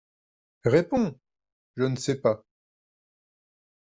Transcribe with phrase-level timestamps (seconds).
[0.65, 1.19] Réponds!
[1.75, 2.43] Je ne sais pas.